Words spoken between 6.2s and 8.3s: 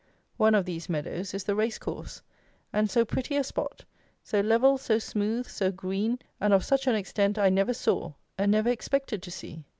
and of such an extent I never saw,